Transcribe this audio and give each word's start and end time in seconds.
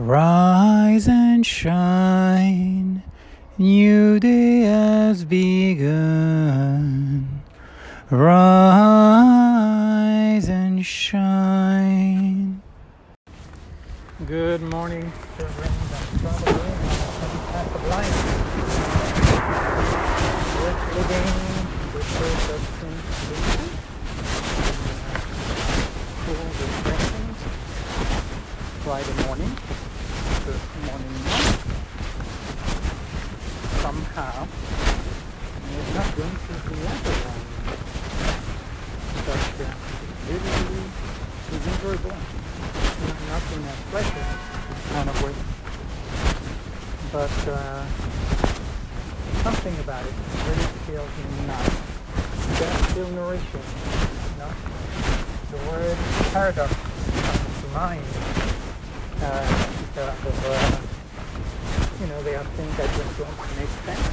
Rise 0.00 1.08
and 1.08 1.44
shine, 1.44 3.02
new 3.58 4.18
day 4.18 4.62
has 4.62 5.26
begun. 5.26 7.28
Rise 8.08 8.38
and 10.48 10.86
shine. 10.86 12.62
Good 14.26 14.62
morning, 14.62 15.12
Friday 28.82 29.26
morning 29.26 29.89
morning 30.86 31.14
walk. 31.24 31.58
Somehow, 33.80 34.46
it's 34.46 35.92
not 35.94 36.08
going 36.16 36.36
to 36.36 36.54
the 36.68 36.78
other 36.90 37.16
one. 37.30 37.42
But 39.26 39.54
uh, 39.60 39.74
really, 40.28 40.52
really 40.60 40.86
is 41.50 41.64
enjoyable. 41.66 42.16
Not 43.30 43.44
in 43.54 43.62
a 43.62 43.74
pleasure 43.90 44.28
kind 44.92 45.08
of 45.08 45.16
way. 45.22 45.34
But 47.12 47.36
uh, 47.48 47.84
something 49.42 49.76
about 49.80 50.04
it 50.04 50.14
really 50.46 50.68
feels 50.86 51.14
nice. 51.46 51.78
Does 52.58 52.92
feel 52.92 53.10
nourishing. 53.10 53.66
You? 54.38 54.50
The 55.50 55.58
word 55.70 55.98
paradox 56.32 56.74
comes 56.74 57.60
to 57.62 57.68
mind. 57.74 58.04
Uh, 59.22 59.79
uh, 59.98 60.80
you 62.00 62.06
know, 62.06 62.22
there 62.22 62.38
are 62.38 62.44
things 62.56 62.76
that 62.76 62.88
just 62.96 63.18
don't 63.18 63.38
make 63.58 63.68
sense, 63.84 64.08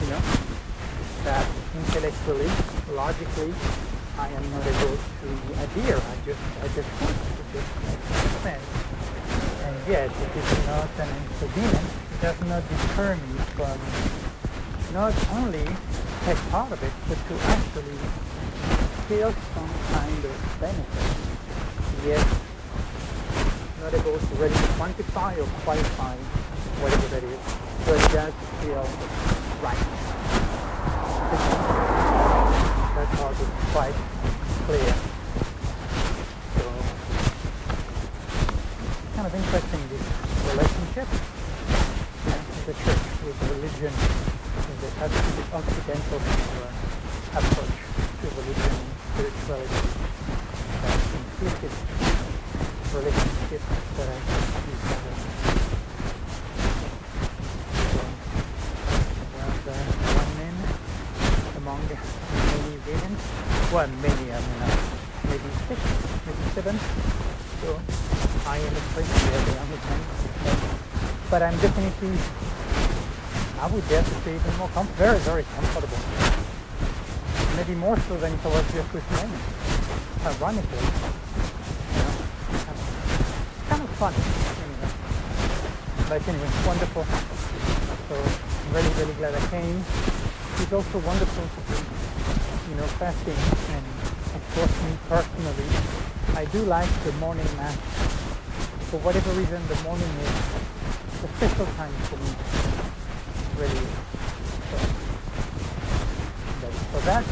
you 0.00 0.08
know, 0.10 0.22
that 1.24 1.46
intellectually, 1.76 2.50
logically, 2.94 3.54
I 4.18 4.28
am 4.28 4.50
not 4.50 4.66
able 4.66 4.96
to 4.98 5.28
adhere. 5.62 5.96
I 5.96 6.16
just, 6.26 6.42
I 6.62 6.68
just 6.74 6.90
can't. 6.98 7.14
It 7.38 7.46
just 7.54 7.70
makes 7.86 8.34
sense. 8.42 8.66
And 9.62 9.76
yet, 9.86 10.10
it 10.10 10.32
is 10.34 10.66
not 10.66 10.90
an 10.98 11.08
inconvenience. 11.22 11.92
It 12.12 12.20
does 12.22 12.40
not 12.50 12.62
deter 12.68 13.14
me 13.14 13.38
from 13.54 13.78
not 14.92 15.14
only 15.38 15.64
take 16.24 16.38
part 16.50 16.72
of 16.72 16.82
it, 16.82 16.92
but 17.06 17.18
to 17.28 17.34
actually 17.46 17.98
feel 19.06 19.32
some 19.54 19.70
kind 19.94 20.24
of 20.24 20.34
benefit. 20.60 21.08
Yet, 22.06 22.26
not 23.80 23.94
able 23.94 24.18
to 24.18 24.34
really 24.34 24.54
quantify 24.74 25.38
or 25.38 25.46
qualify 25.62 26.16
whatever 26.82 27.08
that 27.14 27.22
is, 27.22 27.38
but 27.86 27.94
it 27.94 28.10
does 28.10 28.34
feel 28.62 28.82
right. 29.62 29.78
That 32.98 33.08
part 33.14 33.38
is 33.38 33.50
quite 33.70 33.94
clear. 34.66 34.94
So, 36.58 36.64
kind 39.14 39.26
of 39.26 39.34
interesting 39.34 39.82
this 39.94 40.06
relationship 40.50 41.08
and 42.26 42.42
the 42.66 42.74
church 42.82 43.04
with 43.22 43.38
religion 43.46 43.94
in 43.94 44.76
the 44.82 44.90
Occidental 45.54 46.20
approach 47.30 47.78
to 48.18 48.26
religion 48.42 48.72
and 48.74 48.90
spirituality. 49.14 49.86
That 50.82 50.98
implicit 51.14 52.07
relationship 52.94 53.60
that 53.96 54.08
I 54.08 54.18
discovered. 54.64 55.18
So, 57.76 58.00
was 59.36 59.60
uh, 59.68 59.76
one 60.16 60.32
man 60.40 60.56
among 61.60 61.80
many 61.84 62.76
variants. 62.88 63.24
Well, 63.72 63.88
many, 64.00 64.32
I 64.32 64.40
mean, 64.40 64.62
uh, 64.64 64.72
maybe 65.28 65.48
six, 65.68 65.78
maybe 66.24 66.44
seven. 66.56 66.76
So 67.60 67.76
I 68.46 68.56
am 68.56 68.72
they 68.72 69.36
are 69.36 69.44
the 69.44 69.60
only 69.60 69.78
ten. 69.84 70.00
But 71.28 71.42
I'm 71.42 71.58
definitely, 71.60 72.16
I 73.60 73.66
would 73.68 73.86
dare 73.88 74.02
to 74.02 74.14
say, 74.24 74.34
even 74.34 74.56
more, 74.56 74.68
com- 74.72 74.88
very, 74.96 75.18
very 75.28 75.44
comfortable. 75.54 76.00
Maybe 77.56 77.74
more 77.74 77.98
so 78.08 78.16
than 78.16 78.32
if 78.32 78.46
I 78.46 78.48
was 78.48 78.72
just 78.72 78.94
with 78.94 79.04
men. 79.12 79.28
Ironically 80.24 81.27
fun. 83.98 84.14
But 86.08 86.22
anyway, 86.22 86.46
wonderful. 86.62 87.02
So 87.02 88.14
I'm 88.14 88.70
really, 88.70 88.94
really 88.94 89.14
glad 89.18 89.34
I 89.34 89.42
came. 89.50 89.82
It's 90.62 90.72
also 90.72 90.98
wonderful 91.02 91.42
to 91.42 91.60
be, 91.66 91.82
you 92.70 92.76
know, 92.78 92.86
fasting. 92.94 93.34
And 93.74 93.84
of 94.38 94.42
course, 94.54 94.70
me 94.86 94.94
personally, 95.10 95.66
I 96.38 96.44
do 96.46 96.62
like 96.62 96.88
the 97.02 97.12
morning 97.18 97.50
mass. 97.58 97.74
For 98.94 99.02
whatever 99.02 99.30
reason, 99.34 99.60
the 99.66 99.82
morning 99.82 100.12
is 100.22 100.30
a 101.26 101.28
special 101.34 101.66
time 101.74 101.92
for 102.06 102.22
me. 102.22 102.30
Really. 103.58 103.86
So 104.70 104.78
that's 106.62 106.82
for 106.94 107.02
that. 107.02 107.26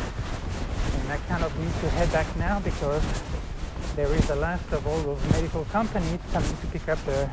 And 0.98 1.12
I 1.14 1.18
kind 1.30 1.44
of 1.44 1.54
need 1.62 1.74
to 1.80 1.88
head 1.94 2.10
back 2.10 2.26
now 2.36 2.58
because 2.58 3.06
there 3.96 4.12
is 4.12 4.28
the 4.28 4.36
last 4.36 4.70
of 4.72 4.86
all 4.86 5.00
those 5.02 5.30
medical 5.32 5.64
companies 5.72 6.20
coming 6.30 6.54
to 6.60 6.66
pick 6.66 6.86
up 6.86 7.02
the, 7.06 7.30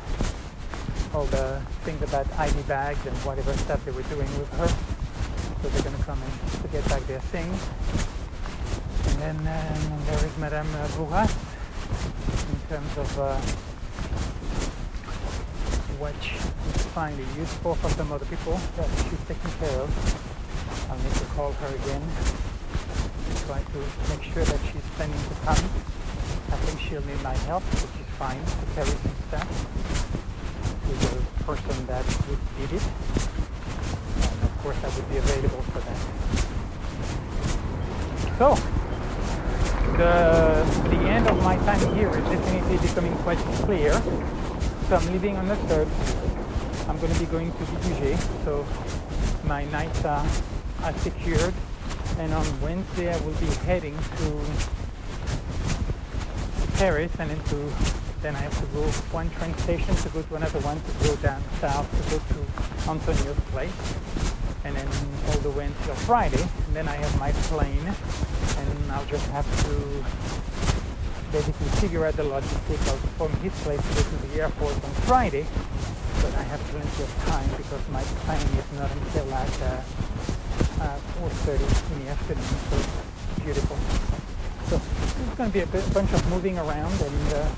all 1.12 1.26
the 1.26 1.60
things 1.84 2.00
about 2.00 2.26
ID 2.38 2.62
bags 2.62 3.04
and 3.04 3.14
whatever 3.18 3.52
stuff 3.52 3.84
they 3.84 3.92
were 3.92 4.02
doing 4.04 4.26
with 4.40 4.50
her. 4.54 4.68
So 5.60 5.68
they're 5.68 5.82
going 5.82 5.96
to 5.96 6.02
come 6.04 6.18
in 6.22 6.62
to 6.62 6.68
get 6.68 6.82
back 6.88 7.06
their 7.06 7.20
things. 7.20 7.60
And 9.12 9.20
then 9.20 9.36
um, 9.36 10.06
there 10.06 10.24
is 10.24 10.38
Madame 10.38 10.66
Bourras 10.96 11.36
in 12.48 12.58
terms 12.72 12.96
of 12.96 13.20
uh, 13.20 13.36
what 16.00 16.16
is 16.16 16.86
finally 16.96 17.28
useful 17.36 17.74
for 17.74 17.90
some 17.90 18.10
other 18.10 18.24
people 18.24 18.58
that 18.76 18.88
she's 19.04 19.20
taking 19.28 19.52
care 19.60 19.80
of. 19.84 19.92
I'll 20.90 20.96
need 20.96 21.12
to 21.12 21.26
call 21.36 21.52
her 21.52 21.76
again 21.76 22.02
to 23.28 23.44
try 23.44 23.60
to 23.60 23.78
make 24.08 24.22
sure 24.32 24.44
that 24.44 24.60
she's 24.72 24.88
planning 24.96 25.20
to 25.28 25.34
come 25.44 25.93
I 26.54 26.56
think 26.58 26.78
she'll 26.78 27.04
need 27.04 27.20
my 27.24 27.34
help, 27.50 27.64
which 27.64 27.82
is 27.82 28.06
fine, 28.16 28.38
to 28.38 28.66
carry 28.76 28.86
some 28.86 29.16
stuff 29.26 29.48
to 30.86 30.92
the 31.02 31.10
person 31.42 31.86
that 31.88 32.06
would 32.30 32.38
need 32.60 32.70
it. 32.78 32.84
And 34.22 34.44
of 34.46 34.54
course 34.62 34.78
I 34.78 34.88
would 34.94 35.08
be 35.10 35.16
available 35.18 35.62
for 35.74 35.80
that. 35.82 35.98
So, 38.38 38.54
the, 39.98 40.62
the 40.90 41.02
end 41.10 41.26
of 41.26 41.42
my 41.42 41.56
time 41.56 41.94
here 41.96 42.10
is 42.10 42.22
definitely 42.22 42.78
becoming 42.78 43.16
quite 43.26 43.38
clear. 43.66 43.92
So 44.88 44.94
I'm 44.94 45.12
leaving 45.12 45.36
on 45.36 45.48
the 45.48 45.56
3rd. 45.66 45.88
I'm 46.88 47.00
going 47.00 47.12
to 47.12 47.18
be 47.18 47.26
going 47.26 47.50
to 47.50 47.58
Ligugé, 47.58 48.16
so 48.44 48.64
my 49.44 49.64
nights 49.64 50.04
are, 50.04 50.24
are 50.84 50.96
secured. 50.98 51.54
And 52.18 52.32
on 52.32 52.46
Wednesday 52.60 53.12
I 53.12 53.18
will 53.26 53.34
be 53.40 53.50
heading 53.66 53.98
to 53.98 54.83
Paris 56.84 57.16
and 57.18 57.30
then 57.30 57.40
then 58.20 58.36
I 58.36 58.44
have 58.44 58.52
to 58.60 58.66
go 58.76 58.84
one 59.08 59.30
train 59.40 59.56
station 59.64 59.96
to 60.04 60.08
go 60.10 60.20
to 60.20 60.34
another 60.34 60.60
one 60.60 60.76
to 60.76 60.92
go 61.00 61.16
down 61.24 61.40
south 61.56 61.88
to 61.88 62.02
go 62.12 62.20
to 62.20 62.38
Antonio's 62.92 63.40
place. 63.56 63.72
And 64.64 64.76
then 64.76 64.88
all 65.28 65.40
the 65.40 65.48
way 65.56 65.64
until 65.64 65.94
Friday 66.04 66.44
and 66.44 66.76
then 66.76 66.86
I 66.86 66.96
have 67.00 67.18
my 67.18 67.32
plane 67.48 67.88
and 67.88 68.92
I'll 68.92 69.08
just 69.08 69.24
have 69.32 69.48
to 69.64 69.72
basically 71.32 71.72
figure 71.80 72.04
out 72.04 72.20
the 72.20 72.24
logistics 72.24 72.84
of 72.92 73.00
from 73.16 73.32
his 73.40 73.56
place 73.64 73.80
to 73.80 73.92
go 73.96 74.02
to 74.04 74.16
the 74.28 74.42
airport 74.44 74.76
on 74.84 74.92
Friday. 75.08 75.46
But 76.20 76.36
I 76.36 76.44
have 76.52 76.60
plenty 76.68 77.00
of 77.00 77.12
time 77.24 77.48
because 77.56 77.80
my 77.88 78.04
plane 78.28 78.50
is 78.60 78.68
not 78.76 78.92
until 78.92 79.24
like 79.32 79.56
uh, 79.72 79.80
uh, 80.84 81.32
4.30 81.48 81.64
in 81.96 82.04
the 82.04 82.10
afternoon 82.12 82.52
so 82.68 82.76
beautiful 83.40 84.13
so 84.78 85.22
it's 85.22 85.36
going 85.36 85.50
to 85.50 85.54
be 85.54 85.60
a 85.60 85.66
bit, 85.66 85.94
bunch 85.94 86.12
of 86.12 86.30
moving 86.30 86.58
around 86.58 86.92
and 87.00 87.34
uh, 87.34 87.48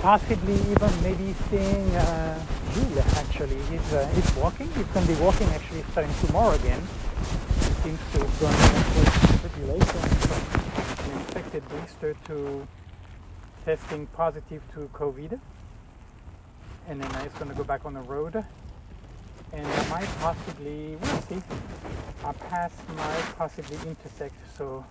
possibly 0.00 0.54
even 0.54 0.90
maybe 1.02 1.34
seeing 1.48 1.88
uh, 1.96 2.46
Jules 2.74 2.98
actually. 3.16 3.56
He's, 3.70 3.92
uh, 3.92 4.06
he's 4.14 4.36
walking. 4.36 4.68
He's 4.72 4.86
going 4.86 5.06
to 5.06 5.14
be 5.14 5.20
walking 5.20 5.48
actually 5.48 5.82
starting 5.92 6.12
tomorrow 6.26 6.54
again. 6.54 6.80
He 6.80 7.64
seems 7.82 8.00
to 8.12 8.18
have 8.18 8.40
gone 8.40 9.40
pretty 9.40 9.72
late 9.72 9.84
from 9.84 11.12
an 11.12 11.18
infected 11.20 11.68
booster 11.68 12.14
to 12.26 12.66
testing 13.64 14.06
positive 14.08 14.62
to 14.74 14.90
COVID. 14.92 15.40
And 16.88 17.00
then 17.00 17.22
he's 17.22 17.32
going 17.34 17.50
to 17.50 17.56
go 17.56 17.64
back 17.64 17.86
on 17.86 17.94
the 17.94 18.00
road. 18.00 18.44
And 19.52 19.66
I 19.66 19.88
might 19.88 20.08
possibly, 20.18 20.96
we'll 20.96 21.22
see. 21.22 21.42
Our 22.24 22.34
paths 22.34 22.76
might 22.96 23.34
possibly 23.36 23.76
intersect. 23.88 24.34
So 24.56 24.84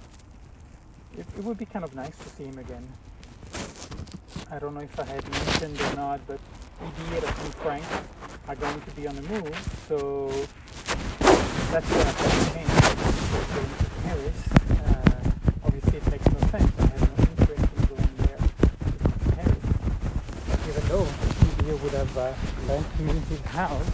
it, 1.18 1.26
it 1.38 1.44
would 1.44 1.58
be 1.58 1.66
kind 1.66 1.84
of 1.84 1.96
nice 1.96 2.18
to 2.18 2.30
see 2.30 2.46
him 2.46 2.58
again. 2.60 2.88
I 4.50 4.60
don't 4.60 4.74
know 4.74 4.82
if 4.82 5.00
I 5.00 5.06
had 5.06 5.30
mentioned 5.30 5.80
or 5.82 5.96
not, 5.96 6.20
but 6.28 6.40
Idir 6.82 7.24
and 7.24 7.56
Frank 7.56 7.86
are 8.48 8.56
going 8.56 8.82
to 8.82 8.92
be 8.92 9.08
on 9.08 9.16
the 9.16 9.22
move, 9.24 9.86
so 9.88 10.28
that's 11.72 11.88
change 12.54 12.68
going 13.54 13.72
to 13.80 13.86
Paris. 14.04 14.40
Uh, 14.72 15.66
obviously, 15.66 15.98
it 15.98 16.12
makes 16.12 16.26
no 16.26 16.40
sense. 16.48 16.72
I 16.80 16.86
have 16.86 17.02
no 17.02 17.24
interest 17.32 17.66
in 17.78 17.86
going 17.86 18.16
there 18.18 18.42
Paris, 19.36 19.64
even 20.68 20.84
though 20.90 21.08
Idir 21.64 21.84
would 21.84 21.94
have 21.94 22.18
uh, 22.18 22.34
lent 22.68 23.00
me 23.00 23.14
his 23.30 23.42
house 23.42 23.90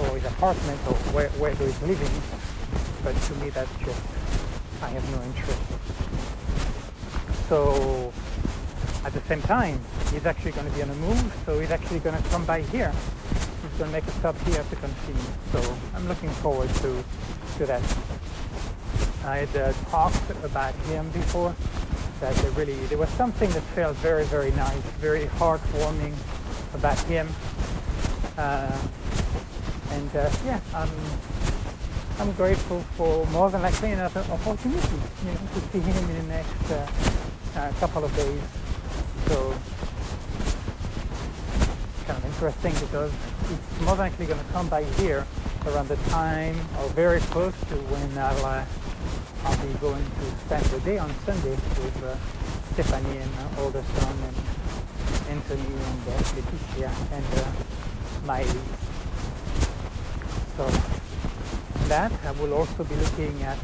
or 0.00 0.16
his 0.16 0.24
apartment 0.24 0.80
or 0.86 0.94
where, 1.12 1.28
where 1.40 1.54
he's 1.54 1.82
living, 1.82 2.22
but 3.02 3.14
to 3.14 3.34
me, 3.36 3.50
that's 3.50 3.74
just, 3.84 4.00
I 4.82 4.88
have 4.88 5.04
no 5.10 5.22
interest. 5.22 6.07
So, 7.48 8.12
at 9.04 9.12
the 9.12 9.20
same 9.22 9.40
time, 9.42 9.80
he's 10.12 10.26
actually 10.26 10.52
going 10.52 10.68
to 10.68 10.72
be 10.74 10.82
on 10.82 10.88
the 10.88 10.94
move, 10.96 11.42
so 11.46 11.58
he's 11.58 11.70
actually 11.70 12.00
going 12.00 12.20
to 12.20 12.28
come 12.28 12.44
by 12.44 12.62
here 12.62 12.92
He's 13.62 13.78
going 13.78 13.90
to 13.90 13.96
make 13.96 14.06
a 14.06 14.10
stop 14.12 14.38
here 14.42 14.62
to 14.62 14.76
continue. 14.76 15.22
So 15.52 15.76
I'm 15.94 16.06
looking 16.06 16.30
forward 16.30 16.68
to, 16.76 17.04
to 17.58 17.66
that. 17.66 17.82
I 19.24 19.38
had 19.38 19.56
uh, 19.56 19.72
talked 19.90 20.30
about 20.44 20.74
him 20.86 21.10
before, 21.10 21.54
that 22.20 22.34
there 22.36 22.50
really, 22.52 22.74
there 22.86 22.98
was 22.98 23.08
something 23.10 23.50
that 23.50 23.62
felt 23.74 23.96
very, 23.96 24.24
very 24.24 24.52
nice, 24.52 24.80
very 25.00 25.26
heartwarming 25.40 26.14
about 26.74 26.98
him. 27.00 27.28
Uh, 28.36 28.78
and 29.90 30.16
uh, 30.16 30.30
yeah, 30.44 30.60
I'm, 30.74 30.90
I'm 32.20 32.32
grateful 32.32 32.80
for 32.96 33.26
more 33.26 33.50
than 33.50 33.62
likely 33.62 33.90
another 33.90 34.24
opportunity, 34.30 34.98
you 35.24 35.32
know, 35.32 35.38
to 35.54 35.60
see 35.72 35.80
him 35.80 36.10
in 36.10 36.16
the 36.16 36.34
next 36.34 36.70
uh, 37.58 37.72
couple 37.80 38.04
of 38.04 38.14
days. 38.14 38.40
So 39.26 39.54
kind 42.06 42.18
of 42.18 42.24
interesting 42.24 42.72
because 42.86 43.12
it's 43.50 43.80
more 43.82 43.96
likely 43.96 44.26
going 44.26 44.38
to 44.38 44.52
come 44.52 44.68
by 44.68 44.84
here 44.84 45.26
around 45.66 45.88
the 45.88 45.96
time 46.08 46.56
or 46.78 46.88
very 46.90 47.20
close 47.32 47.52
to 47.68 47.74
when 47.90 48.16
I'll, 48.16 48.46
uh, 48.46 48.64
I'll 49.44 49.66
be 49.66 49.72
going 49.80 50.04
to 50.04 50.24
spend 50.46 50.64
the 50.66 50.80
day 50.80 50.98
on 50.98 51.12
Sunday 51.26 51.50
with 51.50 52.04
uh, 52.04 52.16
Stephanie 52.72 53.18
and 53.18 53.30
uh, 53.34 53.62
older 53.62 53.82
son 53.82 54.16
and 54.22 54.36
Anthony 55.28 55.60
and 55.60 56.02
uh, 56.08 56.18
Leticia 56.38 56.90
and 57.12 57.26
uh, 57.34 58.24
Miley. 58.24 58.62
So 60.56 60.64
that 61.88 62.12
I 62.24 62.30
will 62.32 62.54
also 62.54 62.84
be 62.84 62.94
looking 62.94 63.42
at 63.42 63.58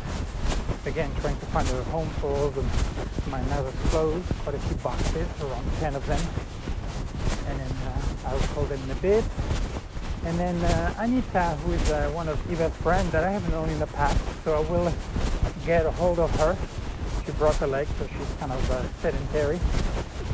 again 0.87 1.11
trying 1.21 1.39
to 1.39 1.47
find 1.47 1.69
a 1.69 1.83
home 1.85 2.09
for 2.21 2.29
all 2.29 2.47
of 2.47 3.29
my 3.31 3.41
mother's 3.43 3.75
clothes, 3.91 4.25
quite 4.43 4.55
a 4.55 4.59
few 4.59 4.77
boxes, 4.77 5.27
around 5.43 5.65
10 5.81 5.95
of 5.95 6.07
them. 6.07 6.21
And 7.49 7.61
then 7.61 7.71
uh, 7.87 8.29
I'll 8.29 8.49
call 8.55 8.65
them 8.65 8.83
in 8.85 8.91
a 8.91 8.97
bit 8.97 9.25
and 10.25 10.39
then 10.39 10.57
uh, 10.57 10.95
Anita, 11.01 11.51
who 11.63 11.73
is 11.73 11.91
uh, 11.91 12.11
one 12.15 12.29
of 12.29 12.41
Eva's 12.51 12.75
friends 12.77 13.13
that 13.13 13.25
I 13.25 13.31
haven't 13.31 13.51
known 13.51 13.69
in 13.69 13.79
the 13.79 13.87
past, 13.89 14.19
so 14.43 14.55
I 14.55 14.71
will 14.71 14.91
get 15.67 15.85
a 15.85 15.91
hold 15.91 16.19
of 16.19 16.31
her. 16.41 16.57
She 17.27 17.33
broke 17.33 17.57
her 17.57 17.67
leg, 17.67 17.87
so 17.99 18.07
she's 18.07 18.37
kind 18.41 18.51
of 18.51 18.71
uh, 18.71 18.83
sedentary. 19.03 19.61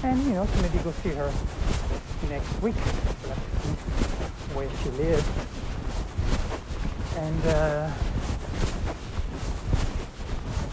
And, 0.04 0.22
you 0.26 0.34
know, 0.34 0.46
to 0.46 0.62
maybe 0.62 0.78
go 0.78 0.92
see 1.02 1.08
her 1.10 1.32
next 2.28 2.62
week, 2.62 2.76
where 4.54 4.68
she 4.82 4.90
lives. 4.90 5.26
And 7.16 7.46
uh, 7.46 7.90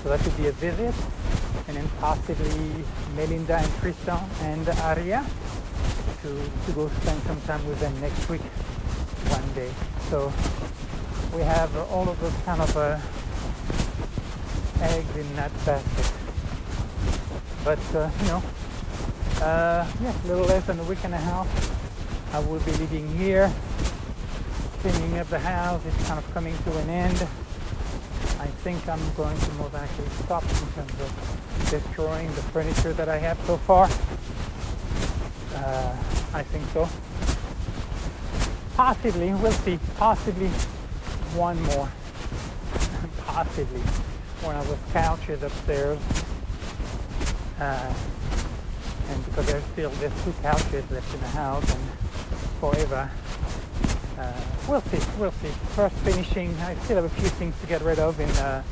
so 0.07 0.15
that 0.15 0.23
could 0.23 0.37
be 0.37 0.47
a 0.47 0.51
visit. 0.53 0.95
And 1.67 1.75
then 1.75 1.89
possibly 1.99 2.85
Melinda 3.17 3.57
and 3.57 3.73
Tristan 3.81 4.23
and 4.41 4.69
Aria 4.87 5.25
to, 6.21 6.29
to 6.65 6.71
go 6.71 6.87
spend 7.01 7.21
some 7.23 7.41
time 7.41 7.67
with 7.67 7.77
them 7.81 7.99
next 7.99 8.29
week 8.29 8.41
one 9.27 9.53
day. 9.53 9.69
So 10.09 10.31
we 11.35 11.41
have 11.41 11.75
all 11.91 12.07
of 12.07 12.17
those 12.21 12.31
kind 12.45 12.61
of 12.61 12.77
uh, 12.77 12.97
eggs 14.81 15.17
in 15.17 15.35
that 15.35 15.51
basket. 15.65 16.13
But 17.65 17.83
uh, 17.93 18.09
you 18.21 18.27
know, 18.27 18.43
uh, 19.41 19.85
yeah, 20.01 20.13
a 20.23 20.27
little 20.27 20.45
less 20.45 20.65
than 20.67 20.79
a 20.79 20.83
week 20.83 21.03
and 21.03 21.13
a 21.13 21.17
half. 21.17 21.47
I 22.33 22.39
will 22.39 22.59
be 22.61 22.71
leaving 22.73 23.09
here, 23.17 23.51
cleaning 24.79 25.19
up 25.19 25.27
the 25.27 25.39
house. 25.39 25.81
It's 25.85 26.07
kind 26.07 26.17
of 26.17 26.33
coming 26.33 26.57
to 26.63 26.77
an 26.77 26.89
end. 26.89 27.27
I 28.67 28.71
think 28.71 28.89
I'm 28.89 29.13
going 29.13 29.37
to 29.37 29.51
more 29.53 29.71
actually 29.73 30.09
stop 30.25 30.43
in 30.43 30.49
terms 30.49 30.91
of 30.99 31.67
destroying 31.71 32.27
the 32.27 32.41
furniture 32.51 32.91
that 32.91 33.07
I 33.07 33.17
have 33.17 33.39
so 33.45 33.55
far. 33.55 33.85
Uh, 35.55 35.95
I 36.33 36.43
think 36.43 36.67
so 36.73 36.89
possibly, 38.77 39.33
we'll 39.33 39.51
see, 39.51 39.79
possibly 39.97 40.49
one 41.33 41.59
more. 41.63 41.89
possibly. 43.25 43.81
One 44.41 44.55
of 44.55 44.67
those 44.67 44.93
couches 44.93 45.41
upstairs. 45.41 45.97
Uh, 47.59 47.93
and 49.09 49.25
because 49.25 49.47
there's 49.47 49.63
still 49.63 49.89
there's 49.89 50.23
two 50.23 50.33
couches 50.43 50.91
left 50.91 51.13
in 51.13 51.21
the 51.21 51.27
house 51.29 51.73
and 51.73 51.83
forever. 52.59 53.09
Uh, 54.17 54.33
we'll 54.67 54.81
see, 54.81 54.99
we'll 55.19 55.31
see. 55.31 55.49
First 55.75 55.95
finishing, 55.97 56.55
I 56.61 56.73
still 56.75 56.95
have 56.95 57.05
a 57.05 57.09
few 57.09 57.29
things 57.29 57.53
to 57.61 57.67
get 57.67 57.81
rid 57.81 57.99
of 57.99 58.19
in 58.19 58.29
uh, 58.37 58.63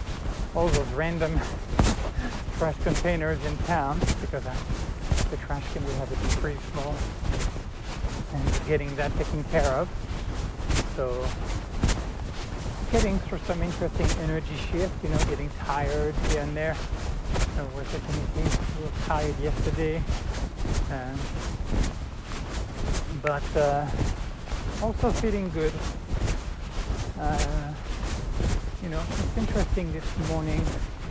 all 0.55 0.67
those 0.67 0.87
random 0.93 1.31
trash 2.57 2.75
containers 2.83 3.43
in 3.45 3.55
town 3.59 3.99
because 4.21 4.45
uh, 4.45 4.55
the 5.29 5.37
trash 5.37 5.63
can 5.73 5.85
we 5.85 5.93
have 5.93 6.11
it 6.11 6.17
pretty 6.39 6.59
small 6.71 6.95
and 8.33 8.67
getting 8.67 8.95
that 8.95 9.15
taken 9.17 9.43
care 9.45 9.71
of. 9.73 9.87
So 10.95 11.27
getting 12.91 13.19
through 13.19 13.39
some 13.45 13.61
interesting 13.61 14.07
energy 14.23 14.55
shift, 14.71 14.93
you 15.03 15.09
know, 15.09 15.17
getting 15.25 15.49
tired 15.59 16.15
here 16.29 16.41
and 16.41 16.57
there. 16.57 16.75
I 17.57 17.63
was 17.75 17.85
definitely 17.91 18.43
a 18.43 18.81
little 18.81 18.97
tired 19.05 19.39
yesterday. 19.39 20.01
Um, 20.91 21.19
but 23.21 23.57
uh, 23.57 23.87
also 24.81 25.11
feeling 25.11 25.49
good. 25.49 25.73
Uh, 27.19 27.73
you 28.83 28.89
know, 28.89 29.01
it's 29.09 29.37
interesting 29.37 29.91
this 29.93 30.05
morning 30.29 30.63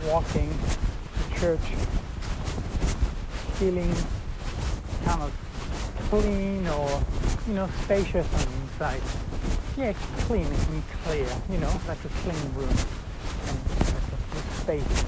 walking 0.05 0.49
to 0.49 1.39
church, 1.39 1.59
feeling 3.59 3.93
kind 5.03 5.21
of 5.21 5.31
clean 6.09 6.67
or, 6.67 7.03
you 7.47 7.53
know, 7.53 7.69
spacious 7.83 8.27
on 8.33 8.39
the 8.39 8.61
inside. 8.61 9.01
Yeah, 9.77 9.93
clean 10.27 10.45
and 10.45 10.83
clear, 11.03 11.27
you 11.49 11.57
know, 11.57 11.81
like 11.87 12.03
a 12.05 12.09
clean 12.23 12.53
room 12.55 12.69
and 12.69 13.59
like 13.79 14.35
a 14.35 14.53
space 14.61 15.05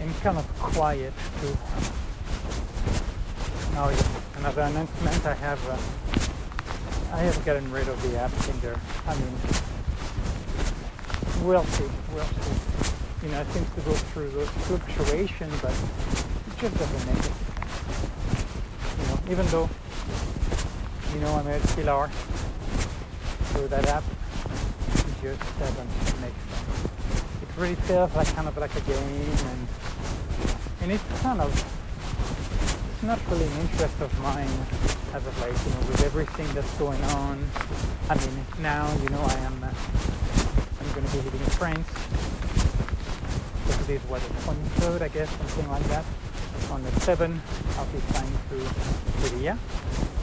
and 0.00 0.20
kind 0.20 0.38
of 0.38 0.58
quiet 0.58 1.12
too. 1.40 1.56
Yeah, 3.72 3.94
another 4.36 4.62
announcement. 4.62 5.26
I 5.26 5.34
have 5.34 5.68
uh, 5.68 5.76
I 7.12 7.18
have 7.20 7.44
gotten 7.44 7.70
rid 7.72 7.88
of 7.88 8.00
the 8.02 8.18
app 8.18 8.30
Tinder. 8.42 8.78
I 9.06 9.14
mean, 9.14 9.34
we'll 11.42 11.64
see, 11.64 11.84
we'll 12.14 12.24
see. 12.24 13.26
You 13.26 13.32
know, 13.32 13.40
it 13.40 13.48
seems 13.48 13.68
to 13.74 13.80
go 13.80 13.92
through 13.92 14.30
the 14.30 14.46
fluctuations, 14.46 15.60
but 15.62 15.72
it 15.72 16.58
just 16.60 16.78
doesn't 16.78 17.06
make 17.06 17.24
it 17.24 17.32
You 19.00 19.06
know, 19.08 19.32
even 19.32 19.46
though 19.46 19.68
you 21.14 21.20
know 21.20 21.34
I'm 21.34 21.48
at 21.48 21.62
Pilar 21.74 22.10
so 23.52 23.66
that 23.66 23.86
app 23.88 24.04
it 24.04 25.14
just 25.22 25.58
doesn't 25.58 26.20
make 26.20 26.36
sense. 26.36 26.84
It 27.42 27.48
really 27.56 27.74
feels 27.74 28.14
like 28.14 28.28
kind 28.34 28.46
of 28.46 28.56
like 28.58 28.76
a 28.76 28.80
game 28.82 28.98
and 29.00 29.68
and 30.82 30.92
it's 30.92 31.02
kind 31.22 31.40
of 31.40 31.50
it's 32.92 33.02
not 33.02 33.18
really 33.30 33.46
an 33.46 33.60
interest 33.62 34.00
of 34.00 34.20
mine 34.20 34.97
as 35.14 35.26
of 35.26 35.40
late, 35.40 35.56
you 35.64 35.70
know, 35.72 35.88
with 35.88 36.04
everything 36.04 36.46
that's 36.54 36.72
going 36.74 37.02
on. 37.16 37.42
I 38.10 38.14
mean 38.16 38.44
now, 38.60 38.92
you 39.02 39.08
know, 39.08 39.22
I 39.22 39.34
am 39.40 39.64
uh, 39.64 39.72
I'm 40.80 40.88
gonna 40.92 41.08
be 41.08 41.18
living 41.18 41.40
in 41.40 41.50
France. 41.56 41.88
So 43.66 43.78
today's 43.82 44.04
what 44.08 44.20
the 44.20 44.34
23rd 44.44 45.02
I 45.02 45.08
guess, 45.08 45.30
something 45.30 45.70
like 45.70 45.84
that. 45.84 46.04
On 46.70 46.82
the 46.82 46.90
7th 46.90 47.40
I'll 47.78 47.86
be 47.86 47.98
flying 48.12 48.36
to 48.50 49.28
Syria 49.28 49.58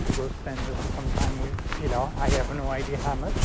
to 0.05 0.13
go 0.17 0.27
spend 0.41 0.59
some 0.59 1.11
time 1.17 1.41
with 1.41 1.81
you 1.81 1.89
know 1.89 2.11
I 2.17 2.29
have 2.29 2.55
no 2.55 2.69
idea 2.69 2.97
how 2.97 3.15
much. 3.15 3.37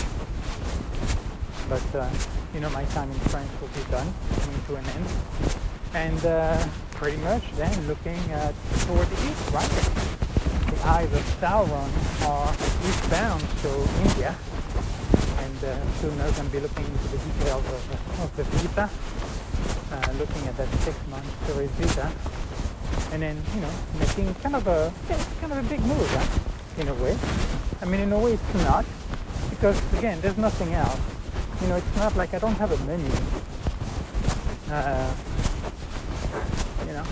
But 1.68 1.94
uh, 1.94 2.10
you 2.52 2.60
know 2.60 2.70
my 2.70 2.84
time 2.96 3.10
in 3.10 3.18
France 3.32 3.50
will 3.60 3.68
be 3.68 3.84
done 3.90 4.12
coming 4.40 4.60
to 4.66 4.76
an 4.76 4.84
end. 4.84 5.06
And 5.92 6.26
uh, 6.26 6.66
pretty 6.92 7.16
much 7.18 7.50
then 7.52 7.72
looking 7.88 8.20
toward 8.84 9.08
the 9.08 9.18
east 9.26 9.50
right 9.52 10.10
eyes 10.84 11.12
of 11.12 11.24
Sauron 11.40 11.90
are 12.26 12.52
eastbound 12.88 13.44
to 13.62 13.70
India 14.08 14.34
and 15.38 15.64
uh, 15.64 15.76
soon 16.00 16.12
I'm 16.20 16.32
going 16.32 16.46
to 16.46 16.52
be 16.52 16.60
looking 16.60 16.84
into 16.84 17.08
the 17.08 17.18
details 17.18 17.66
of, 17.66 17.82
of 18.22 18.36
the 18.36 18.44
visa 18.44 18.90
uh, 19.92 20.12
looking 20.18 20.46
at 20.48 20.56
that 20.56 20.68
six 20.80 20.96
month 21.08 21.28
tourist 21.46 21.74
visa 21.74 22.10
and 23.12 23.22
then 23.22 23.36
you 23.54 23.60
know 23.60 23.72
making 23.98 24.34
kind 24.36 24.56
of 24.56 24.66
a 24.66 24.92
kind 25.40 25.52
of 25.52 25.58
a 25.58 25.68
big 25.68 25.80
move. 25.80 26.08
Huh? 26.10 26.50
in 26.80 26.88
a 26.88 26.94
way. 26.94 27.16
I 27.82 27.84
mean, 27.84 28.00
in 28.00 28.12
a 28.12 28.18
way, 28.18 28.32
it's 28.34 28.54
not 28.54 28.84
because 29.50 29.76
again, 29.98 30.20
there's 30.20 30.38
nothing 30.38 30.74
else. 30.74 31.00
You 31.60 31.68
know, 31.68 31.76
it's 31.76 31.96
not 31.96 32.16
like 32.16 32.32
I 32.34 32.38
don't 32.38 32.54
have 32.54 32.72
a 32.72 32.84
menu. 32.84 33.10
Uh, 34.70 35.12
you 36.86 36.92
know, 36.92 37.04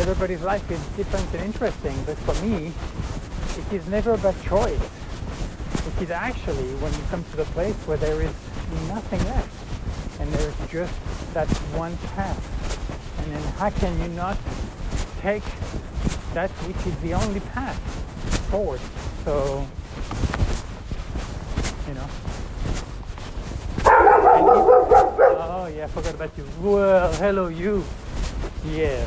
everybody's 0.00 0.40
life 0.40 0.68
is 0.70 0.80
different 0.96 1.26
and 1.34 1.44
interesting, 1.44 1.94
but 2.06 2.16
for 2.18 2.34
me, 2.46 2.72
it 3.58 3.72
is 3.74 3.86
never 3.88 4.14
about 4.14 4.34
choice. 4.42 4.80
It 4.80 6.02
is 6.02 6.10
actually 6.10 6.74
when 6.80 6.90
you 6.94 7.00
come 7.10 7.22
to 7.22 7.36
the 7.36 7.44
place 7.56 7.74
where 7.86 7.98
there 7.98 8.22
is 8.22 8.32
nothing 8.88 9.22
left 9.26 10.20
and 10.20 10.32
there's 10.32 10.54
just 10.70 10.94
that 11.34 11.48
one 11.76 11.96
path. 12.14 12.40
And 13.18 13.32
then 13.34 13.42
how 13.54 13.68
can 13.68 14.00
you 14.00 14.08
not 14.08 14.38
take 15.20 15.44
that 16.32 16.50
which 16.64 16.86
is 16.86 16.96
the 17.00 17.12
only 17.12 17.40
path 17.52 17.78
forward? 18.50 18.80
So, 19.26 19.66
you 21.86 21.94
know. 21.94 22.08
oh 25.44 25.66
yeah, 25.74 25.84
I 25.84 25.88
forgot 25.88 26.14
about 26.14 26.30
you. 26.38 26.46
Well, 26.62 27.12
hello 27.14 27.48
you. 27.48 27.84
Yeah. 28.64 29.06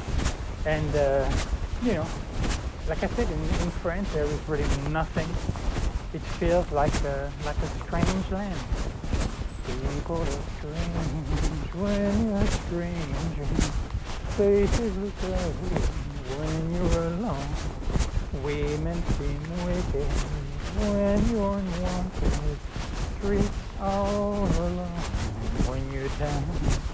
And, 0.65 0.95
uh, 0.95 1.29
you 1.83 1.93
know, 1.93 2.07
like 2.87 3.03
I 3.03 3.07
said, 3.07 3.27
in, 3.29 3.41
in 3.41 3.71
France 3.81 4.11
there 4.13 4.23
is 4.23 4.39
really 4.47 4.63
nothing. 4.91 5.27
It 6.13 6.21
feels 6.39 6.71
like 6.71 6.93
a, 7.03 7.31
like 7.45 7.57
a 7.57 7.67
strange 7.83 8.31
land. 8.31 8.59
People 9.65 10.21
are 10.21 10.25
strange 10.59 11.73
when 11.75 12.29
you're 12.29 12.47
strange. 12.47 13.43
Faces 14.37 14.97
look 14.97 15.13
ugly 15.23 15.81
when 16.37 16.73
you're 16.73 17.03
alone. 17.03 17.49
Women 18.41 19.03
seem 19.17 19.41
wicked 19.65 20.07
when 20.79 21.29
you're 21.29 21.41
wanted. 21.81 22.57
Streets 23.17 23.49
all 23.81 24.43
alone 24.43 24.87
when 25.67 25.91
you're 25.91 26.09
down. 26.19 26.92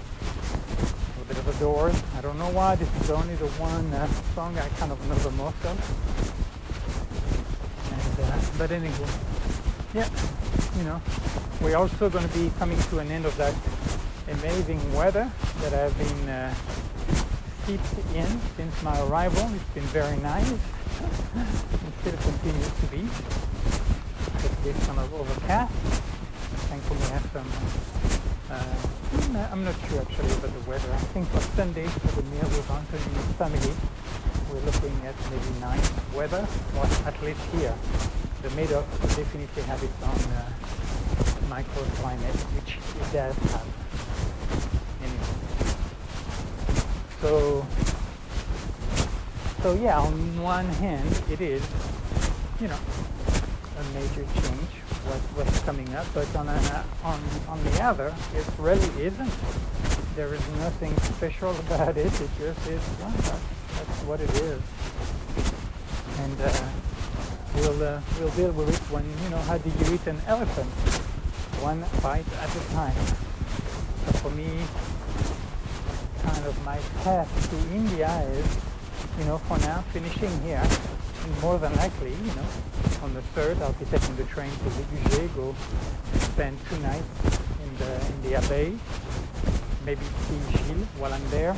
The 1.50 1.58
Doors. 1.58 2.00
I 2.16 2.20
don't 2.20 2.38
know 2.38 2.50
why. 2.50 2.76
This 2.76 2.88
is 3.00 3.10
only 3.10 3.34
the 3.34 3.48
one 3.58 3.92
uh, 3.92 4.06
song 4.36 4.56
I 4.56 4.68
kind 4.78 4.92
of 4.92 4.98
know 5.08 5.16
the 5.16 5.30
most 5.32 5.56
of. 5.64 5.74
And, 7.90 8.14
uh, 8.22 8.38
but 8.56 8.70
anyway, 8.70 9.10
yeah, 9.92 10.08
you 10.78 10.84
know, 10.84 11.02
we're 11.60 11.76
also 11.76 12.08
going 12.08 12.28
to 12.28 12.34
be 12.38 12.52
coming 12.58 12.78
to 12.78 13.00
an 13.00 13.10
end 13.10 13.26
of 13.26 13.36
that 13.36 13.54
amazing 14.28 14.78
weather 14.94 15.28
that 15.62 15.74
I've 15.74 15.96
been 15.98 16.28
uh, 16.28 16.54
steeped 17.64 17.98
in 18.14 18.28
since 18.56 18.82
my 18.84 19.00
arrival. 19.08 19.42
It's 19.54 19.74
been 19.74 19.90
very 19.90 20.18
nice. 20.18 20.52
it 20.52 20.58
still 22.00 22.18
continues 22.30 22.70
to 22.78 22.86
be. 22.94 23.02
It's 24.38 24.60
been 24.62 24.78
kind 24.86 25.00
of 25.00 25.12
overcast. 25.14 25.72
Thankfully, 26.70 27.02
I 27.02 27.18
have 27.18 27.26
some. 27.32 29.19
I'm 29.36 29.64
not 29.64 29.76
sure 29.88 30.00
actually 30.00 30.32
about 30.32 30.52
the 30.52 30.68
weather. 30.68 30.92
I 30.92 30.98
think 31.14 31.28
for 31.28 31.40
Sunday 31.54 31.86
for 31.86 32.20
the 32.20 32.28
meal 32.30 32.42
to 32.42 32.50
be 32.50 33.32
family. 33.38 33.74
We're 34.50 34.60
looking 34.66 35.06
at 35.06 35.14
maybe 35.30 35.60
nice 35.60 35.90
weather, 36.12 36.44
or 36.76 36.84
at 37.06 37.22
least 37.22 37.40
here. 37.54 37.74
The 38.42 38.50
Medoc 38.50 38.90
definitely 39.14 39.62
have 39.62 39.80
its 39.84 40.02
own 40.02 40.32
uh, 40.34 40.50
microclimate, 41.46 42.40
which 42.56 42.78
it 42.78 43.12
does 43.12 43.36
have. 43.54 43.66
Anyway. 45.00 45.30
So, 47.20 47.64
so 49.62 49.74
yeah, 49.74 50.00
on 50.00 50.42
one 50.42 50.66
hand, 50.82 51.22
it 51.30 51.40
is, 51.40 51.62
you 52.60 52.66
know, 52.66 52.78
a 53.78 53.82
major 53.94 54.26
change 54.42 54.89
what, 55.10 55.44
what's 55.44 55.60
coming 55.62 55.92
up, 55.94 56.06
but 56.14 56.30
on, 56.36 56.46
a, 56.48 56.84
on, 57.02 57.20
on 57.48 57.58
the 57.64 57.82
other, 57.82 58.14
it 58.34 58.46
really 58.58 59.02
isn't. 59.02 59.34
There 60.14 60.32
is 60.32 60.48
nothing 60.58 60.96
special 61.18 61.50
about 61.66 61.96
it. 61.96 62.06
It 62.06 62.30
just 62.38 62.66
is, 62.68 62.82
well, 63.00 63.10
that's, 63.10 63.30
that's 63.74 64.02
what 64.06 64.20
it 64.20 64.30
is. 64.30 64.62
And 66.20 66.40
uh, 66.40 66.70
we'll 67.56 67.82
uh, 67.82 68.00
we'll 68.20 68.30
deal 68.30 68.52
with 68.52 68.68
it 68.68 68.80
when 68.92 69.04
you 69.24 69.30
know 69.30 69.42
how 69.50 69.58
do 69.58 69.68
you 69.68 69.94
eat 69.94 70.06
an 70.06 70.20
elephant 70.26 70.68
one 71.58 71.82
bite 72.02 72.24
at 72.38 72.50
a 72.56 72.62
time 72.72 72.94
so 74.06 74.12
for 74.22 74.30
me 74.30 74.46
kind 76.22 76.46
of 76.46 76.54
my 76.64 76.78
path 77.02 77.28
to 77.50 77.56
India 77.74 78.08
is 78.30 78.58
you 79.18 79.24
know 79.24 79.38
for 79.38 79.58
now 79.58 79.82
finishing 79.92 80.30
here 80.42 80.62
more 81.40 81.58
than 81.58 81.74
likely 81.76 82.10
you 82.10 82.34
know 82.34 82.48
on 83.02 83.14
the 83.14 83.22
third 83.34 83.60
I'll 83.62 83.72
be 83.74 83.84
taking 83.86 84.16
the 84.16 84.24
train 84.24 84.50
to 84.50 84.68
Ligugé 84.76 85.34
go 85.36 85.54
spend 86.18 86.58
two 86.68 86.78
nights 86.78 87.38
in 87.64 87.76
the 87.78 87.92
in 88.06 88.22
the 88.22 88.34
Abbey 88.36 88.78
maybe 89.84 90.04
see 90.26 90.40
Gilles 90.52 90.86
while 90.98 91.12
I'm 91.12 91.30
there 91.30 91.56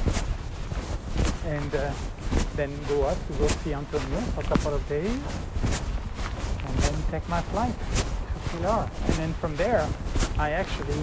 and 1.47 1.75
uh, 1.75 1.92
then 2.57 2.71
go 2.88 3.02
up 3.02 3.19
to 3.26 3.33
go 3.35 3.47
see 3.49 3.75
Antonio 3.75 4.21
for 4.35 4.40
a 4.40 4.45
couple 4.45 4.75
of 4.75 4.88
days 4.88 5.21
and 6.66 6.78
then 6.78 6.95
take 7.11 7.28
my 7.28 7.40
flight 7.52 7.75
to 7.75 8.57
Pilar. 8.59 8.90
And 9.07 9.14
then 9.14 9.33
from 9.35 9.57
there, 9.57 9.88
I 10.38 10.50
actually, 10.50 11.02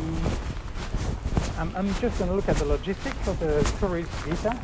I'm, 1.58 1.76
I'm 1.76 1.94
just 1.96 2.18
going 2.18 2.30
to 2.30 2.36
look 2.36 2.48
at 2.48 2.56
the 2.58 2.66
logistics 2.66 3.28
of 3.28 3.40
the 3.40 3.62
tourist 3.80 4.12
visa 4.26 4.58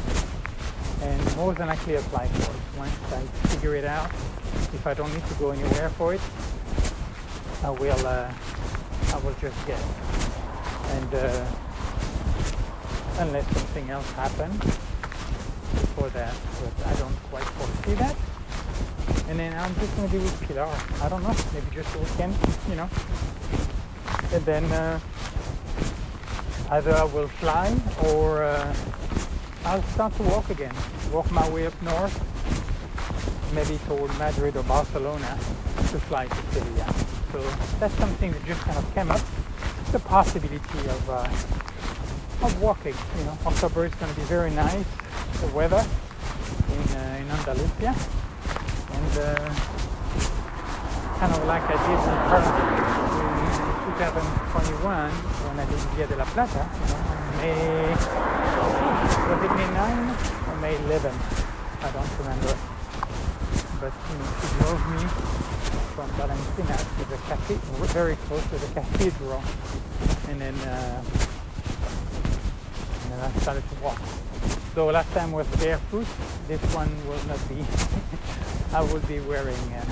and 1.01 1.35
more 1.35 1.53
than 1.53 1.67
likely 1.67 1.95
apply 1.95 2.27
for 2.27 2.51
it. 2.51 2.61
Once 2.77 3.13
I 3.13 3.21
figure 3.47 3.75
it 3.75 3.85
out, 3.85 4.09
if 4.73 4.85
I 4.85 4.93
don't 4.93 5.13
need 5.13 5.25
to 5.27 5.33
go 5.35 5.51
anywhere 5.51 5.89
for 5.89 6.13
it, 6.13 6.21
I 7.63 7.69
will, 7.69 8.07
uh, 8.07 8.31
I 9.13 9.17
will 9.23 9.35
just 9.41 9.57
get 9.67 9.79
it. 9.79 9.85
And 10.95 11.13
uh, 11.13 11.45
unless 13.19 13.47
something 13.57 13.89
else 13.89 14.09
happens 14.11 14.59
before 14.61 16.09
that, 16.09 16.33
but 16.61 16.87
I 16.87 16.93
don't 16.95 17.15
quite 17.31 17.43
foresee 17.43 17.95
that. 17.95 18.15
And 19.29 19.39
then 19.39 19.57
I'm 19.57 19.73
just 19.75 19.95
gonna 19.95 20.07
be 20.09 20.19
with 20.19 20.47
Pilar. 20.47 20.77
I 21.01 21.09
don't 21.09 21.23
know, 21.23 21.35
maybe 21.53 21.67
just 21.73 21.95
a 21.95 21.99
weekend, 21.99 22.35
you 22.69 22.75
know. 22.75 22.89
And 24.33 24.45
then 24.45 24.63
uh, 24.65 24.99
either 26.71 26.93
I 26.93 27.03
will 27.03 27.27
fly 27.27 27.75
or 28.07 28.43
uh, 28.43 28.73
I'll 29.65 29.81
start 29.83 30.13
to 30.17 30.23
walk 30.23 30.49
again. 30.51 30.73
Walk 31.11 31.31
my 31.31 31.49
way 31.49 31.65
up 31.65 31.81
north, 31.81 32.15
maybe 33.53 33.79
toward 33.87 34.15
Madrid 34.19 34.55
or 34.55 34.63
Barcelona 34.63 35.37
to 35.89 35.99
fly 35.99 36.27
to 36.27 36.35
Sevilla. 36.53 36.93
So 37.31 37.39
that's 37.79 37.95
something 37.95 38.31
that 38.31 38.45
just 38.45 38.61
kind 38.61 38.77
of 38.77 38.93
came 38.93 39.09
up. 39.09 39.21
The 39.91 39.99
possibility 39.99 40.79
of 40.87 41.09
uh, 41.09 42.45
of 42.45 42.61
walking. 42.61 42.93
You 43.17 43.23
know, 43.25 43.37
October 43.45 43.85
is 43.85 43.95
going 43.95 44.13
to 44.13 44.19
be 44.19 44.25
very 44.25 44.51
nice. 44.51 44.85
The 45.41 45.47
weather 45.47 45.83
in 46.73 46.95
uh, 46.95 47.17
in 47.21 47.29
Andalusia 47.31 47.95
and 48.93 49.17
uh, 49.17 49.49
kind 51.19 51.33
of 51.33 51.43
like 51.45 51.63
I 51.65 51.77
did 51.85 52.01
in 52.05 52.85
in 53.25 53.97
2021 53.97 55.11
when 55.11 55.59
I 55.59 55.65
did 55.69 55.79
Via 55.95 56.07
de 56.07 56.15
la 56.15 56.25
Plata, 56.25 56.69
you 56.81 56.93
know, 56.93 57.04
May, 57.45 57.89
was 59.29 59.43
it 59.45 59.53
May 59.53 59.69
9 59.69 60.17
or 60.49 60.57
May 60.61 60.75
11? 60.85 61.13
I 61.13 61.91
don't 61.91 62.11
remember. 62.17 62.57
But 63.79 63.93
you 64.09 64.17
know, 64.17 64.29
she 64.41 64.47
drove 64.57 64.81
me 64.89 65.01
from 65.93 66.09
Valentina 66.17 66.75
to 66.75 67.03
the 67.05 67.17
cathedral, 67.29 67.85
very 67.93 68.15
close 68.25 68.43
to 68.49 68.57
the 68.57 68.67
cathedral, 68.73 69.43
and 70.27 70.41
then 70.41 70.55
uh, 70.55 71.03
and 73.03 73.11
then 73.11 73.19
I 73.19 73.29
started 73.41 73.63
to 73.69 73.75
walk. 73.83 74.01
So 74.73 74.87
last 74.87 75.11
time 75.13 75.31
was 75.31 75.45
barefoot. 75.57 76.07
This 76.47 76.61
one 76.73 76.89
will 77.07 77.23
not 77.27 77.41
be. 77.47 77.63
I 78.75 78.81
will 78.81 79.05
be 79.05 79.19
wearing 79.19 79.65
uh, 79.71 79.85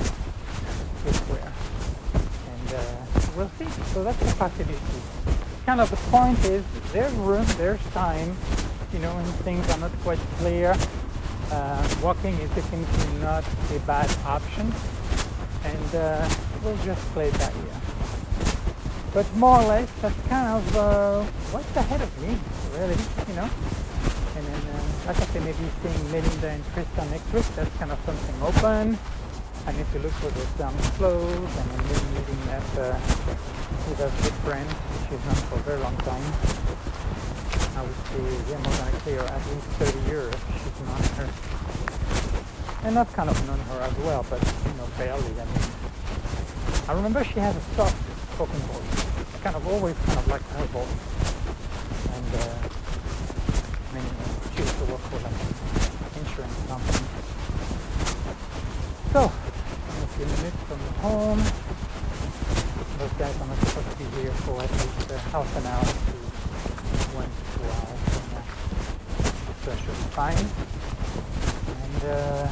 footwear, 1.06 1.54
and 2.50 2.74
uh, 2.74 2.82
we'll 3.38 3.52
see. 3.60 3.70
So 3.94 4.04
that's 4.04 4.18
the 4.18 4.34
possibility. 4.38 5.43
Kind 5.66 5.80
of 5.80 5.90
the 5.90 5.96
point 6.12 6.44
is 6.44 6.62
there's 6.92 7.14
room, 7.14 7.46
there's 7.58 7.82
time. 7.92 8.36
You 8.92 9.00
know, 9.00 9.16
when 9.16 9.26
things 9.48 9.64
are 9.70 9.80
not 9.80 9.92
quite 10.04 10.20
clear, 10.38 10.76
uh, 11.52 11.96
walking 12.04 12.36
is 12.36 12.50
definitely 12.52 13.20
not 13.22 13.46
a 13.72 13.80
bad 13.88 14.12
option, 14.26 14.74
and 15.64 15.96
uh, 15.96 16.30
we'll 16.64 16.76
just 16.84 17.02
play 17.14 17.30
that 17.30 17.56
year. 17.56 17.80
But 19.14 19.26
more 19.36 19.62
or 19.62 19.64
less, 19.64 19.90
that's 20.02 20.20
kind 20.28 20.58
of 20.58 20.76
uh, 20.76 21.24
what's 21.56 21.76
ahead 21.78 22.02
of 22.02 22.12
me, 22.22 22.36
really. 22.76 23.00
You 23.30 23.36
know. 23.40 23.50
And 24.36 24.46
then, 24.46 24.62
uh, 24.68 25.08
like 25.08 25.18
I 25.18 25.26
said, 25.32 25.44
maybe 25.44 25.64
seeing 25.82 26.12
Melinda 26.12 26.50
and 26.50 26.64
Krista 26.76 27.10
next 27.10 27.32
week, 27.32 27.46
that's 27.56 27.74
kind 27.78 27.92
of 27.92 28.00
something 28.04 28.36
open. 28.44 28.98
I 29.66 29.72
need 29.72 29.90
to 29.94 30.00
look 30.00 30.12
for 30.20 30.30
the 30.30 30.46
some 30.58 30.78
clothes 31.00 31.56
and 31.56 31.70
then 31.72 32.04
meeting 32.14 32.42
that 32.48 32.68
with 33.90 34.00
a 34.00 34.10
good 34.24 34.38
friend, 34.46 34.70
she's 35.10 35.24
known 35.26 35.36
for 35.50 35.56
a 35.56 35.64
very 35.64 35.80
long 35.80 35.98
time. 35.98 36.24
I 37.76 37.82
would 37.82 38.00
say, 38.12 38.52
yeah, 38.52 38.58
more 38.62 38.74
than 38.74 38.94
likely, 38.94 39.18
or 39.18 39.26
at 39.26 39.42
least 39.50 39.68
30 39.82 40.10
years 40.10 40.36
she's 40.62 40.80
known 40.86 41.04
her. 41.18 41.30
And 42.84 43.00
I've 43.00 43.12
kind 43.14 43.30
of 43.30 43.48
known 43.48 43.60
her 43.60 43.80
as 43.82 43.96
well, 44.06 44.26
but, 44.30 44.42
you 44.44 44.74
know, 44.78 44.88
barely. 44.98 45.34
I 45.40 45.46
mean, 45.46 45.64
I 46.88 46.94
remember 46.94 47.24
she 47.24 47.40
has 47.40 47.56
a 47.56 47.62
soft 47.76 47.96
spoken 48.34 48.60
voice. 48.68 49.06
I 49.36 49.38
kind 49.44 49.56
of 49.56 49.68
always 49.68 49.96
kind 50.06 50.20
of 50.20 50.28
liked 50.28 50.50
her 50.52 50.66
voice. 50.76 51.00
And 52.14 52.30
uh, 52.36 52.70
I 53.90 53.96
mean, 53.96 54.06
she 54.54 54.62
used 54.62 54.78
to 54.78 54.86
work 54.86 55.02
for 55.08 55.20
like 55.24 55.34
an 55.34 56.20
insurance 56.20 56.60
company. 56.68 57.08
So, 59.14 59.32
I'm 59.32 60.04
a 60.04 60.08
few 60.18 60.26
minutes 60.26 60.62
from 60.68 60.80
home. 61.02 61.63
Guys 63.24 63.40
not 63.40 63.56
supposed 63.56 63.88
to 63.88 63.96
be 64.04 64.04
here 64.20 64.36
for 64.44 64.60
at 64.62 64.70
least 64.70 65.08
uh, 65.08 65.18
half 65.32 65.48
an 65.56 65.64
hour 65.64 65.80
to 65.80 66.12
one 67.16 67.32
to 67.32 67.44
two 67.56 67.64
hours. 67.72 68.04
And, 68.20 68.36
uh, 68.36 68.44
so 69.64 69.72
I 69.72 69.80
should 69.80 69.96
be 69.96 70.12
fine. 70.12 70.44
And 71.72 72.04
uh, 72.04 72.52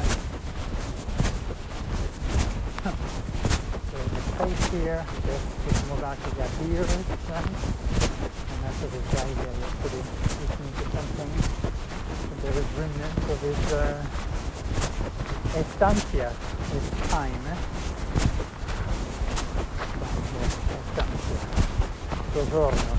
there's 3.92 4.16
a 4.16 4.24
place 4.32 4.64
here. 4.72 5.04
There's 5.28 5.44
this 5.44 5.76
Mogaki 5.92 6.32
got 6.40 6.48
beer, 6.56 6.88
right? 6.88 7.04
And 7.36 8.64
after 8.64 8.88
this 8.96 9.04
guy 9.12 9.28
here 9.28 9.52
yesterday 9.52 10.00
listening 10.40 10.72
to 10.72 10.88
something. 10.88 11.32
And 12.32 12.40
there 12.40 12.56
is 12.56 12.64
remnants 12.80 13.28
of 13.28 13.38
his 13.44 13.60
uh, 13.76 14.00
estancia, 15.52 16.32
his 16.72 16.86
time. 17.12 17.44
Eh? 17.44 17.81
Soggiorno. 22.32 22.96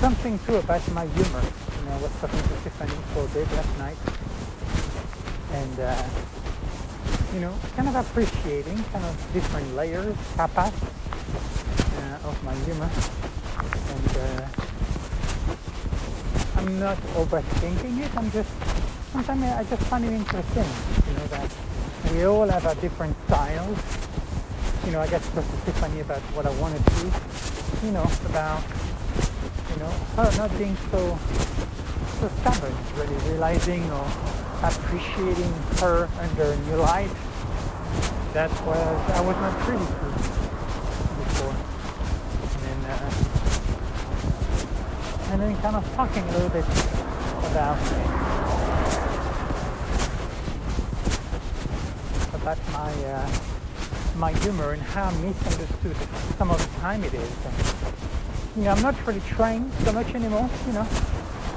Something 0.00 0.38
too 0.46 0.56
about 0.56 0.92
my 0.92 1.06
humor. 1.06 1.42
You 1.44 1.84
know, 1.86 1.92
I 1.94 1.98
was 2.02 2.10
talking 2.20 2.42
to 2.42 2.56
Tiffany 2.64 2.96
for 3.14 3.22
a 3.22 3.28
bit 3.28 3.46
last 3.52 3.78
night. 3.78 3.98
And, 5.52 5.78
uh, 5.78 6.02
you 7.34 7.40
know, 7.40 7.54
kind 7.76 7.88
of 7.88 7.94
appreciating 7.94 8.82
kind 8.92 9.04
of 9.04 9.32
different 9.32 9.76
layers, 9.76 10.16
capas 10.34 10.72
uh, 10.74 12.28
of 12.28 12.42
my 12.42 12.54
humor. 12.66 12.90
And 13.94 14.16
uh, 14.16 14.46
I'm 16.56 16.80
not 16.80 16.98
overthinking 17.14 18.02
it. 18.02 18.10
I'm 18.16 18.30
just, 18.32 18.50
sometimes 19.12 19.42
I 19.44 19.64
just 19.64 19.82
find 19.88 20.04
it 20.06 20.12
interesting, 20.12 20.64
you 21.06 21.12
know, 21.18 21.26
that 21.28 21.52
we 22.10 22.24
all 22.24 22.48
have 22.48 22.64
our 22.66 22.74
different 22.76 23.14
styles. 23.26 23.78
You 24.86 24.92
know, 24.92 25.00
I 25.00 25.06
get 25.06 25.22
to 25.22 25.30
talk 25.32 25.44
to 25.44 25.56
Tiffany 25.66 26.00
about 26.00 26.22
what 26.34 26.46
I 26.46 26.50
want 26.56 26.74
to 26.74 26.82
do, 26.96 27.12
you 27.86 27.92
know, 27.92 28.08
about 28.26 28.62
you 29.70 29.76
know, 29.78 29.90
her 30.16 30.36
not 30.38 30.50
being 30.58 30.76
so 30.90 31.18
so 32.20 32.28
stubborn, 32.40 32.74
really 32.96 33.16
realizing 33.30 33.84
or 33.90 34.06
appreciating 34.64 35.52
her 35.80 36.08
under 36.18 36.56
new 36.56 36.76
light. 36.76 37.10
That 38.32 38.50
was 38.64 39.10
I 39.12 39.20
was 39.20 39.36
not 39.36 39.58
privy 39.60 39.84
to 39.84 40.08
before. 41.20 41.54
And 42.48 42.60
then 42.64 42.78
uh, 42.90 43.12
and 45.32 45.42
then 45.42 45.56
kind 45.60 45.76
of 45.76 45.84
talking 45.94 46.24
a 46.24 46.32
little 46.32 46.48
bit 46.48 46.64
about 47.50 48.31
about 52.52 52.72
my 52.72 52.92
uh, 53.06 53.30
my 54.16 54.32
humor 54.40 54.72
and 54.72 54.82
how 54.82 55.10
misunderstood 55.22 55.96
some 56.36 56.50
of 56.50 56.58
the 56.58 56.80
time 56.80 57.02
it 57.04 57.14
is. 57.14 57.32
And, 57.46 57.54
you 58.56 58.62
know, 58.64 58.72
I'm 58.72 58.82
not 58.82 58.94
really 59.06 59.22
trying 59.28 59.70
so 59.84 59.92
much 59.92 60.14
anymore, 60.14 60.48
you 60.66 60.72
know, 60.74 60.84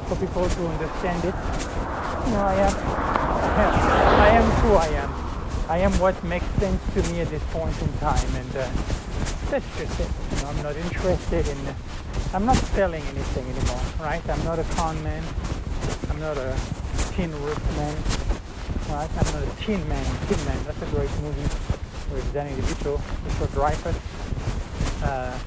for 0.07 0.15
people 0.15 0.47
to 0.47 0.67
understand 0.67 1.25
it. 1.25 1.35
You 2.25 2.31
know, 2.31 2.45
I 2.47 2.55
am, 2.55 2.73
I 4.21 4.29
am 4.29 4.49
who 4.61 4.73
I 4.75 4.87
am. 4.87 5.11
I 5.67 5.77
am 5.79 5.91
what 5.99 6.23
makes 6.23 6.47
sense 6.59 6.81
to 6.93 7.03
me 7.11 7.19
at 7.21 7.29
this 7.29 7.43
point 7.51 7.75
in 7.81 7.91
time, 7.97 8.35
and 8.35 8.55
uh, 8.55 8.69
that's 9.49 9.77
just 9.77 9.99
it. 9.99 10.09
You 10.31 10.41
know, 10.41 10.49
I'm 10.49 10.63
not 10.63 10.75
interested 10.77 11.47
in, 11.47 11.57
I'm 12.33 12.45
not 12.45 12.57
selling 12.77 13.03
anything 13.03 13.45
anymore, 13.49 13.81
right? 13.99 14.21
I'm 14.29 14.43
not 14.45 14.59
a 14.59 14.63
con 14.75 15.01
man. 15.03 15.23
I'm 16.09 16.19
not 16.19 16.37
a 16.37 16.55
tin 17.11 17.31
roof 17.43 17.59
man, 17.75 17.97
right? 18.95 19.09
I'm 19.17 19.33
not 19.33 19.43
a 19.43 19.61
tin 19.61 19.87
man. 19.89 20.05
Tin 20.27 20.45
man, 20.45 20.59
that's 20.63 20.81
a 20.81 20.85
great 20.95 21.11
movie 21.21 21.47
with 22.13 22.31
Danny 22.33 22.51
DeVito, 22.51 22.95
Richard 23.25 23.51
Dreyfuss. 23.55 23.97
Uh, 25.03 25.37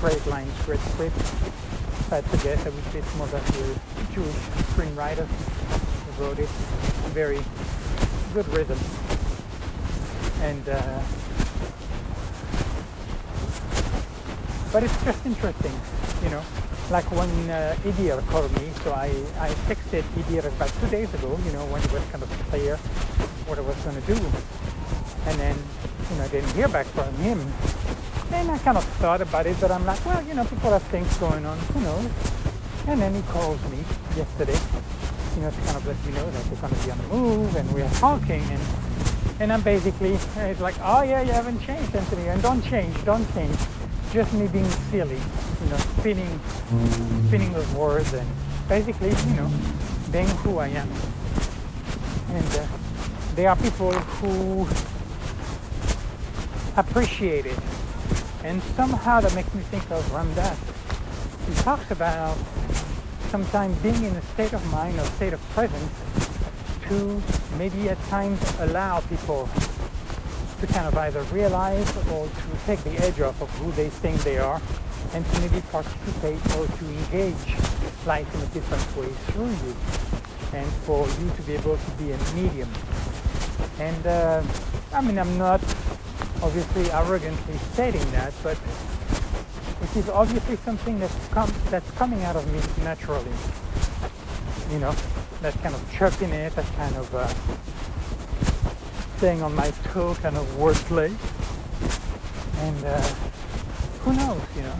great 0.00 0.24
lines, 0.26 0.52
great 0.66 0.80
script. 0.92 1.16
I 2.12 2.20
guess, 2.44 2.66
I 2.66 2.68
would 2.68 2.84
say 2.92 2.98
it's 2.98 3.16
more 3.16 3.26
about 3.26 3.44
the 3.46 3.78
Jewish 4.12 4.34
screenwriter 4.72 5.26
who 5.26 6.24
wrote 6.24 6.38
it. 6.38 6.48
Very 7.16 7.40
good 8.34 8.48
rhythm. 8.48 8.78
And, 10.40 10.68
uh, 10.68 11.00
but 14.72 14.82
it's 14.82 15.04
just 15.04 15.24
interesting, 15.24 15.72
you 16.22 16.30
know. 16.30 16.42
Like 16.90 17.10
when 17.10 17.28
uh, 17.50 17.76
Idir 17.84 18.26
called 18.28 18.50
me, 18.60 18.70
so 18.84 18.92
I, 18.92 19.08
I 19.38 19.50
texted 19.68 20.04
Idir 20.16 20.46
about 20.46 20.72
two 20.80 20.88
days 20.88 21.12
ago, 21.12 21.38
you 21.44 21.52
know, 21.52 21.64
when 21.66 21.82
it 21.82 21.92
was 21.92 22.02
kind 22.10 22.22
of 22.22 22.30
clear 22.48 22.78
what 23.48 23.58
I 23.58 23.62
was 23.62 23.76
going 23.82 23.96
to 23.96 24.06
do. 24.06 24.14
And 25.26 25.40
then, 25.40 25.56
you 26.10 26.16
know, 26.16 26.24
I 26.24 26.28
didn't 26.28 26.52
hear 26.52 26.68
back 26.68 26.86
from 26.86 27.12
him 27.16 27.40
and 28.32 28.50
I 28.50 28.58
kind 28.58 28.76
of 28.76 28.84
thought 29.00 29.20
about 29.20 29.46
it, 29.46 29.56
but 29.60 29.70
I'm 29.70 29.84
like, 29.86 30.04
well, 30.04 30.22
you 30.22 30.34
know, 30.34 30.44
people 30.44 30.70
have 30.70 30.82
things 30.84 31.16
going 31.16 31.46
on, 31.46 31.58
who 31.58 31.80
knows? 31.80 32.10
And 32.86 33.00
then 33.00 33.14
he 33.14 33.22
calls 33.22 33.60
me 33.70 33.78
yesterday, 34.16 34.58
you 35.34 35.42
know, 35.42 35.50
to 35.50 35.60
kind 35.62 35.76
of 35.76 35.86
let 35.86 36.04
me 36.04 36.12
know 36.12 36.30
that 36.30 36.44
they're 36.44 36.60
going 36.60 36.74
to 36.74 36.84
be 36.84 36.90
on 36.90 36.98
the 36.98 37.04
move, 37.08 37.56
and 37.56 37.72
we're 37.72 37.88
talking, 37.90 38.42
and 38.42 38.62
and 39.40 39.52
I'm 39.52 39.62
basically, 39.62 40.14
it's 40.14 40.60
like, 40.60 40.74
oh 40.82 41.02
yeah, 41.02 41.22
you 41.22 41.30
haven't 41.30 41.60
changed, 41.60 41.94
Anthony, 41.94 42.26
and 42.28 42.42
don't 42.42 42.62
change, 42.64 42.92
don't 43.04 43.32
change. 43.34 43.56
Just 44.12 44.32
me 44.32 44.48
being 44.48 44.68
silly, 44.90 45.20
you 45.62 45.70
know, 45.70 45.76
spinning, 45.76 46.40
spinning 47.28 47.52
those 47.52 47.70
words, 47.72 48.12
and 48.14 48.28
basically, 48.68 49.10
you 49.10 49.36
know, 49.36 49.50
being 50.10 50.26
who 50.42 50.58
I 50.58 50.68
am. 50.68 50.88
And 52.30 52.46
uh, 52.56 52.66
there 53.38 53.50
are 53.50 53.54
people 53.54 53.92
who 53.92 54.66
appreciate 56.76 57.46
it 57.46 57.56
and 58.42 58.60
somehow 58.74 59.20
that 59.20 59.32
makes 59.36 59.54
me 59.54 59.62
think 59.70 59.88
of 59.92 60.12
Ram 60.12 60.34
Dass. 60.34 60.58
He 61.46 61.54
talks 61.62 61.88
about 61.92 62.36
sometimes 63.30 63.78
being 63.78 64.02
in 64.02 64.16
a 64.16 64.22
state 64.34 64.52
of 64.52 64.72
mind 64.72 64.98
or 64.98 65.04
state 65.04 65.32
of 65.32 65.40
presence 65.50 65.92
to 66.88 67.22
maybe 67.56 67.88
at 67.88 68.02
times 68.08 68.40
allow 68.58 68.98
people 69.02 69.48
to 70.60 70.66
kind 70.66 70.88
of 70.88 70.98
either 70.98 71.22
realize 71.32 71.96
or 72.10 72.26
to 72.26 72.66
take 72.66 72.82
the 72.82 72.98
edge 73.06 73.20
off 73.20 73.40
of 73.40 73.48
who 73.60 73.70
they 73.72 73.88
think 73.88 74.20
they 74.22 74.38
are 74.38 74.60
and 75.14 75.24
to 75.24 75.40
maybe 75.42 75.60
participate 75.70 76.44
or 76.56 76.66
to 76.66 76.84
engage 76.86 77.54
life 78.04 78.34
in 78.34 78.40
a 78.40 78.46
different 78.46 78.96
way 78.96 79.06
through 79.30 79.46
you 79.46 79.76
and 80.54 80.66
for 80.82 81.06
you 81.06 81.30
to 81.36 81.42
be 81.42 81.54
able 81.54 81.76
to 81.76 81.90
be 81.92 82.10
a 82.10 82.18
medium. 82.34 82.68
And 83.78 84.06
uh, 84.06 84.42
I 84.92 85.00
mean, 85.00 85.18
I'm 85.18 85.38
not 85.38 85.60
obviously 86.42 86.90
arrogantly 86.90 87.58
stating 87.72 88.10
that, 88.12 88.32
but 88.42 88.58
it 89.82 89.96
is 89.96 90.08
obviously 90.08 90.56
something 90.56 90.98
that's, 90.98 91.28
com- 91.28 91.52
that's 91.70 91.90
coming 91.92 92.22
out 92.24 92.36
of 92.36 92.46
me 92.52 92.60
naturally. 92.82 93.30
You 94.70 94.80
know, 94.80 94.94
that 95.42 95.54
kind 95.62 95.74
of 95.74 95.92
chirp 95.92 96.20
in 96.20 96.32
it, 96.32 96.54
that 96.56 96.66
kind 96.74 96.96
of 96.96 97.14
uh, 97.14 97.28
staying 99.18 99.42
on 99.42 99.54
my 99.54 99.70
toe 99.92 100.14
kind 100.16 100.36
of 100.36 100.46
wordplay. 100.56 101.14
And 102.58 102.84
uh, 102.84 103.00
who 104.02 104.12
knows, 104.14 104.42
you 104.56 104.62
know, 104.62 104.74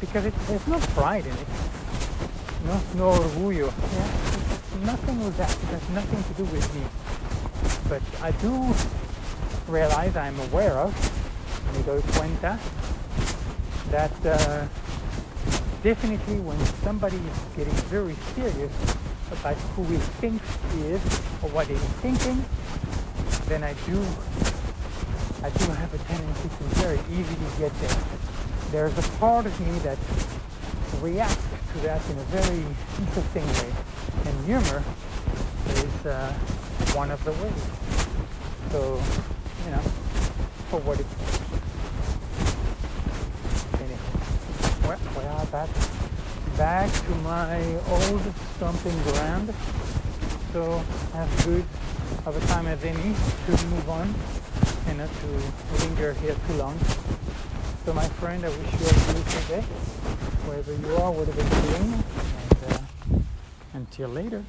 because 0.00 0.24
it, 0.24 0.34
there's 0.46 0.66
no 0.66 0.78
pride 0.78 1.26
in 1.26 1.32
it. 1.32 1.48
No, 2.64 2.80
no 2.94 3.18
orgullo. 3.18 3.72
Yeah? 3.94 4.86
Nothing 4.86 5.24
with 5.24 5.36
that. 5.36 5.50
It 5.50 5.68
has 5.68 5.88
nothing 5.90 6.24
to 6.24 6.42
do 6.42 6.44
with 6.50 6.74
me. 6.74 6.82
But 7.88 8.02
I 8.22 8.30
do 8.42 8.74
realize 9.68 10.16
I'm 10.16 10.38
aware 10.50 10.74
of, 10.74 10.92
me 11.76 11.82
doy 11.82 12.00
cuenta, 12.12 12.58
that 13.90 14.12
uh, 14.26 14.66
definitely 15.82 16.40
when 16.40 16.58
somebody 16.82 17.16
is 17.16 17.38
getting 17.56 17.74
very 17.88 18.14
serious 18.34 18.72
about 19.32 19.56
who 19.74 19.84
he 19.84 19.96
thinks 20.20 20.46
he 20.74 20.80
is 20.86 21.02
or 21.42 21.50
what 21.50 21.66
he's 21.66 21.78
thinking, 22.02 22.44
then 23.48 23.62
I 23.62 23.74
do 23.86 24.04
I 25.42 25.50
do 25.50 25.70
have 25.70 25.94
a 25.94 25.98
tendency 25.98 26.48
to 26.48 26.64
very 26.82 26.98
easily 27.12 27.50
get 27.58 27.72
there. 27.78 27.98
There's 28.72 28.98
a 28.98 29.08
part 29.18 29.46
of 29.46 29.60
me 29.60 29.78
that 29.80 29.98
reacts 31.00 31.46
to 31.72 31.78
that 31.80 32.02
in 32.10 32.18
a 32.18 32.26
very 32.34 32.64
interesting 32.98 33.46
way. 33.46 33.72
And 34.24 34.44
humor 34.44 34.82
is 35.68 36.06
uh, 36.06 36.32
one 36.96 37.10
of 37.10 37.22
the 37.24 37.32
ways. 37.32 37.62
So 38.72 38.96
you 39.64 39.70
know, 39.70 39.84
for 40.72 40.80
what 40.80 40.98
it's 40.98 41.16
anyway. 43.76 44.00
Well, 44.88 44.98
we 45.12 45.28
are 45.28 45.46
back, 45.52 45.68
back 46.56 46.88
to 46.88 47.14
my 47.20 47.60
old 47.92 48.22
stomping 48.56 48.96
ground. 49.12 49.52
so 50.54 50.82
as 51.12 51.44
good 51.44 51.66
of 52.24 52.32
a 52.34 52.40
time 52.48 52.66
as 52.66 52.82
any 52.82 53.12
to 53.44 53.66
move 53.66 53.88
on 53.90 54.08
and 54.88 54.96
not 54.96 55.10
to 55.20 55.84
linger 55.84 56.14
here 56.14 56.34
too 56.48 56.54
long. 56.54 56.78
So 57.84 57.92
my 57.92 58.08
friend, 58.20 58.42
I 58.42 58.48
wish 58.48 58.72
you 58.72 58.88
a 58.88 58.96
beautiful 59.04 59.42
day, 59.52 59.62
wherever 60.48 60.72
you 60.72 60.96
are, 60.96 61.12
whatever 61.12 61.42
you're 61.44 61.62
doing, 61.76 61.92
and 62.40 62.58
uh, 62.72 63.18
until 63.74 64.08
later. 64.08 64.42